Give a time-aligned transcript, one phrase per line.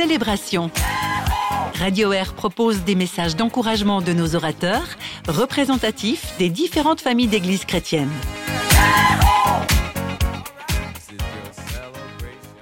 [0.00, 0.70] célébration.
[1.74, 4.86] Radio Air propose des messages d'encouragement de nos orateurs,
[5.26, 8.12] représentatifs des différentes familles d'églises chrétiennes.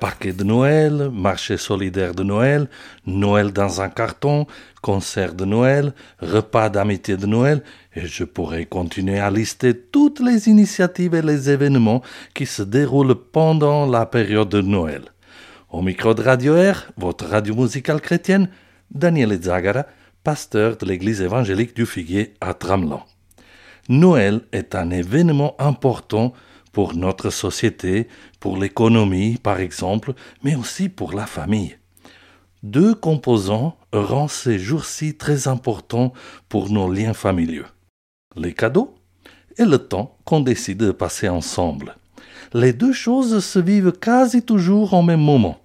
[0.01, 2.71] Parquet de Noël, marché solidaire de Noël,
[3.05, 4.47] Noël dans un carton,
[4.81, 5.93] concert de Noël,
[6.23, 7.63] repas d'amitié de Noël,
[7.95, 12.01] et je pourrais continuer à lister toutes les initiatives et les événements
[12.33, 15.03] qui se déroulent pendant la période de Noël.
[15.77, 18.49] Au micro de Radio Air, votre radio musicale chrétienne,
[18.91, 19.85] Daniel Zagara,
[20.25, 23.05] pasteur de l'église évangélique du Figuier à Tramelan.
[23.91, 26.33] Noël est un événement important
[26.73, 28.09] pour notre société,
[28.41, 31.77] pour l'économie par exemple, mais aussi pour la famille.
[32.63, 36.15] Deux composants rendent ces jours-ci très importants
[36.49, 37.67] pour nos liens familiaux.
[38.35, 38.95] Les cadeaux
[39.59, 41.97] et le temps qu'on décide de passer ensemble.
[42.55, 45.61] Les deux choses se vivent quasi toujours en même moment.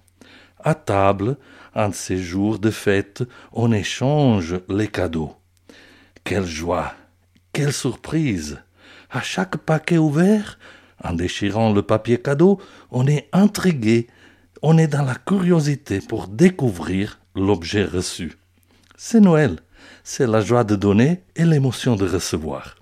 [0.64, 1.36] À table,
[1.74, 5.34] de ces jours de fête, on échange les cadeaux.
[6.24, 6.94] Quelle joie,
[7.52, 8.62] quelle surprise.
[9.10, 10.58] À chaque paquet ouvert,
[11.02, 14.06] en déchirant le papier cadeau, on est intrigué,
[14.62, 18.38] on est dans la curiosité pour découvrir l'objet reçu.
[18.96, 19.58] C'est Noël,
[20.04, 22.76] c'est la joie de donner et l'émotion de recevoir.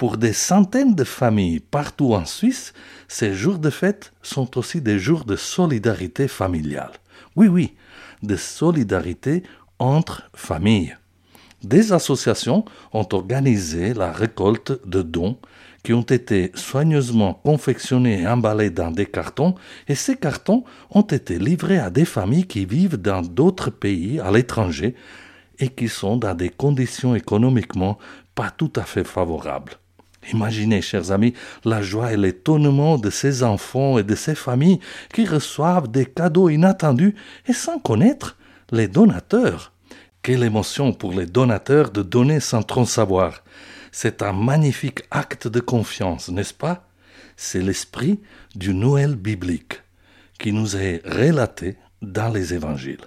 [0.00, 2.72] Pour des centaines de familles partout en Suisse,
[3.06, 6.92] ces jours de fête sont aussi des jours de solidarité familiale.
[7.36, 7.74] Oui, oui,
[8.22, 9.42] de solidarité
[9.78, 10.96] entre familles.
[11.62, 15.36] Des associations ont organisé la récolte de dons
[15.84, 19.54] qui ont été soigneusement confectionnés et emballés dans des cartons,
[19.86, 24.30] et ces cartons ont été livrés à des familles qui vivent dans d'autres pays à
[24.30, 24.94] l'étranger
[25.58, 27.98] et qui sont dans des conditions économiquement
[28.34, 29.76] pas tout à fait favorables.
[30.32, 34.80] Imaginez, chers amis, la joie et l'étonnement de ces enfants et de ces familles
[35.12, 37.14] qui reçoivent des cadeaux inattendus
[37.46, 38.36] et sans connaître
[38.70, 39.72] les donateurs.
[40.22, 43.42] Quelle émotion pour les donateurs de donner sans trop savoir.
[43.92, 46.86] C'est un magnifique acte de confiance, n'est-ce pas?
[47.36, 48.20] C'est l'esprit
[48.54, 49.80] du Noël biblique
[50.38, 53.00] qui nous est relaté dans les évangiles.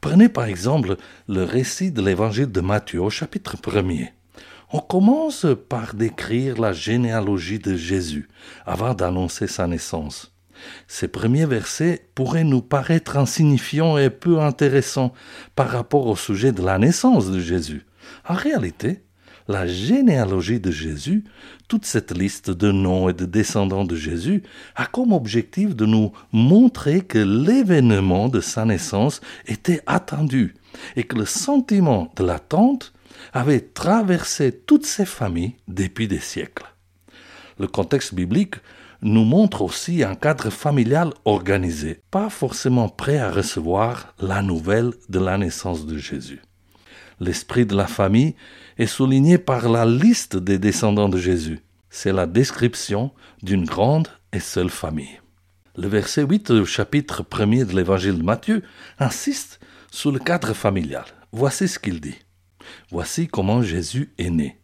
[0.00, 0.96] Prenez par exemple
[1.28, 3.82] le récit de l'évangile de Matthieu au chapitre 1
[4.72, 8.28] On commence par décrire la généalogie de Jésus
[8.64, 10.32] avant d'annoncer sa naissance.
[10.86, 15.12] Ces premiers versets pourraient nous paraître insignifiants et peu intéressants
[15.56, 17.84] par rapport au sujet de la naissance de Jésus.
[18.28, 19.02] En réalité,
[19.50, 21.24] la généalogie de Jésus,
[21.66, 24.44] toute cette liste de noms et de descendants de Jésus,
[24.76, 30.54] a comme objectif de nous montrer que l'événement de sa naissance était attendu
[30.94, 32.92] et que le sentiment de l'attente
[33.32, 36.72] avait traversé toutes ces familles depuis des siècles.
[37.58, 38.54] Le contexte biblique
[39.02, 45.18] nous montre aussi un cadre familial organisé, pas forcément prêt à recevoir la nouvelle de
[45.18, 46.40] la naissance de Jésus.
[47.20, 48.34] L'esprit de la famille
[48.78, 51.60] est souligné par la liste des descendants de Jésus.
[51.90, 55.20] C'est la description d'une grande et seule famille.
[55.76, 58.62] Le verset 8 du chapitre 1er de l'évangile de Matthieu
[58.98, 59.60] insiste
[59.90, 61.04] sur le cadre familial.
[61.32, 62.18] Voici ce qu'il dit.
[62.90, 64.58] Voici comment Jésus est né.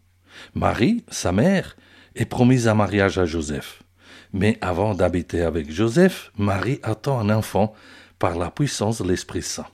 [0.54, 1.76] Marie, sa mère,
[2.14, 3.82] est promise en mariage à Joseph.
[4.32, 7.74] Mais avant d'habiter avec Joseph, Marie attend un enfant
[8.18, 9.66] par la puissance de l'Esprit Saint.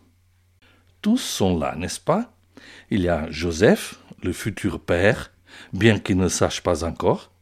[1.00, 2.32] Tous sont là, n'est-ce pas?
[2.90, 5.32] Il y a Joseph, le futur père,
[5.72, 7.32] bien qu'il ne sache pas encore.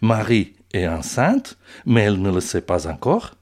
[0.00, 3.34] Marie est enceinte, mais elle ne le sait pas encore.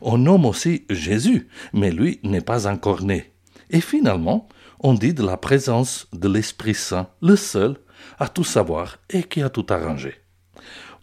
[0.00, 3.32] On nomme aussi Jésus, mais lui n'est pas encore né.
[3.70, 4.48] Et finalement,
[4.80, 7.76] on dit de la présence de l'Esprit Saint, le seul
[8.18, 10.14] à tout savoir et qui a tout arrangé.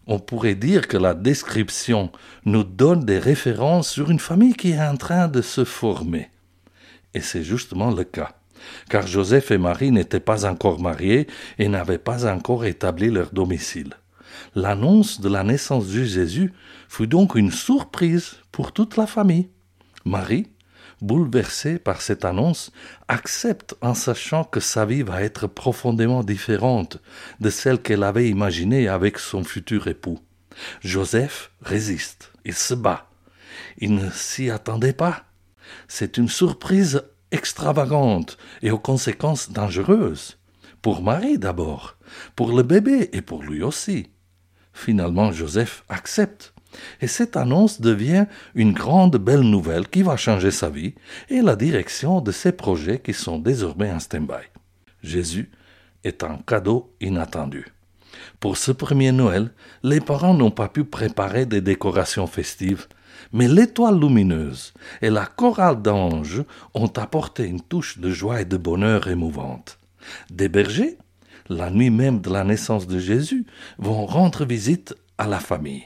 [0.06, 2.10] On pourrait dire que la description
[2.44, 6.30] nous donne des références sur une famille qui est en train de se former.
[7.14, 8.34] Et c'est justement le cas
[8.88, 11.26] car Joseph et Marie n'étaient pas encore mariés
[11.58, 13.94] et n'avaient pas encore établi leur domicile.
[14.54, 16.52] L'annonce de la naissance de Jésus
[16.88, 19.48] fut donc une surprise pour toute la famille.
[20.04, 20.48] Marie,
[21.00, 22.72] bouleversée par cette annonce,
[23.08, 26.98] accepte en sachant que sa vie va être profondément différente
[27.40, 30.20] de celle qu'elle avait imaginée avec son futur époux.
[30.80, 33.08] Joseph résiste, il se bat.
[33.78, 35.24] Il ne s'y attendait pas.
[35.88, 40.38] C'est une surprise extravagante et aux conséquences dangereuses.
[40.80, 41.96] Pour Marie d'abord,
[42.36, 44.10] pour le bébé et pour lui aussi.
[44.72, 46.54] Finalement, Joseph accepte.
[47.00, 50.94] Et cette annonce devient une grande belle nouvelle qui va changer sa vie
[51.28, 54.46] et la direction de ses projets qui sont désormais en stand-by.
[55.02, 55.50] Jésus
[56.02, 57.66] est un cadeau inattendu.
[58.40, 59.52] Pour ce premier Noël,
[59.82, 62.86] les parents n'ont pas pu préparer des décorations festives,
[63.32, 66.44] mais l'étoile lumineuse et la chorale d'anges
[66.74, 69.78] ont apporté une touche de joie et de bonheur émouvante.
[70.30, 70.98] Des bergers,
[71.48, 73.46] la nuit même de la naissance de Jésus,
[73.78, 75.84] vont rendre visite à la famille.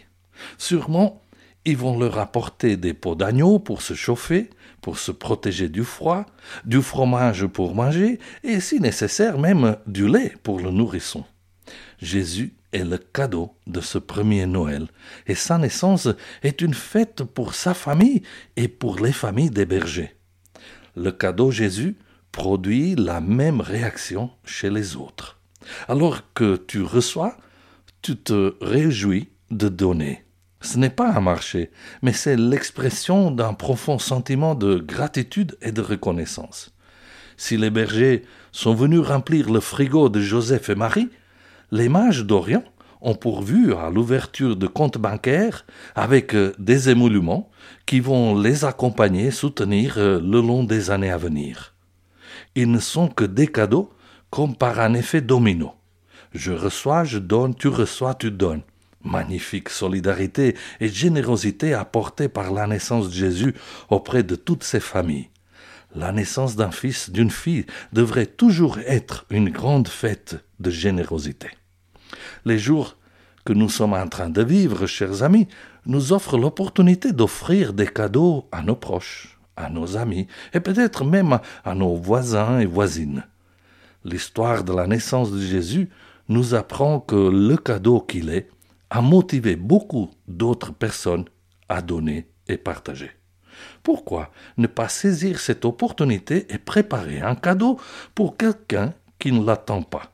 [0.58, 1.22] Sûrement,
[1.64, 4.50] ils vont leur apporter des pots d'agneau pour se chauffer,
[4.80, 6.24] pour se protéger du froid,
[6.64, 11.24] du fromage pour manger, et si nécessaire même du lait pour le nourrisson.
[12.00, 14.88] Jésus est le cadeau de ce premier Noël,
[15.26, 16.08] et sa naissance
[16.42, 18.22] est une fête pour sa famille
[18.56, 20.16] et pour les familles des bergers.
[20.96, 21.96] Le cadeau Jésus
[22.32, 25.40] produit la même réaction chez les autres.
[25.88, 27.36] Alors que tu reçois,
[28.02, 30.24] tu te réjouis de donner.
[30.60, 31.70] Ce n'est pas un marché,
[32.02, 36.74] mais c'est l'expression d'un profond sentiment de gratitude et de reconnaissance.
[37.36, 38.22] Si les bergers
[38.52, 41.10] sont venus remplir le frigo de Joseph et Marie,
[41.70, 42.64] les mages d'Orient
[43.00, 45.64] ont pourvu à l'ouverture de comptes bancaires
[45.94, 47.50] avec euh, des émoluments
[47.84, 51.74] qui vont les accompagner, soutenir euh, le long des années à venir.
[52.54, 53.92] Ils ne sont que des cadeaux
[54.30, 55.72] comme par un effet domino.
[56.32, 58.62] Je reçois, je donne, tu reçois, tu donnes.
[59.04, 63.54] Magnifique solidarité et générosité apportée par la naissance de Jésus
[63.88, 65.30] auprès de toutes ses familles.
[65.96, 67.64] La naissance d'un fils, d'une fille,
[67.94, 71.48] devrait toujours être une grande fête de générosité.
[72.44, 72.98] Les jours
[73.46, 75.48] que nous sommes en train de vivre, chers amis,
[75.86, 81.38] nous offrent l'opportunité d'offrir des cadeaux à nos proches, à nos amis, et peut-être même
[81.64, 83.24] à nos voisins et voisines.
[84.04, 85.88] L'histoire de la naissance de Jésus
[86.28, 88.50] nous apprend que le cadeau qu'il est
[88.90, 91.24] a motivé beaucoup d'autres personnes
[91.70, 93.12] à donner et partager.
[93.82, 97.78] Pourquoi ne pas saisir cette opportunité et préparer un cadeau
[98.14, 100.10] pour quelqu'un qui ne l'attend pas?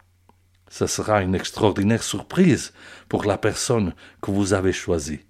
[0.69, 2.73] Ce sera une extraordinaire surprise
[3.09, 5.21] pour la personne que vous avez choisie.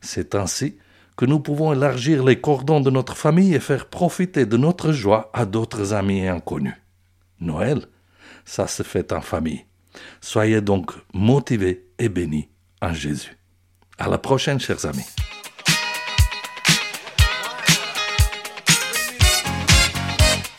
[0.00, 0.78] C'est ainsi
[1.16, 5.30] que nous pouvons élargir les cordons de notre famille et faire profiter de notre joie
[5.32, 6.74] à d'autres amis et inconnus.
[7.40, 7.86] Noël,
[8.44, 9.64] ça se fait en famille.
[10.20, 12.48] Soyez donc motivés et bénis
[12.80, 13.36] en Jésus.
[13.98, 15.06] À la prochaine, chers amis.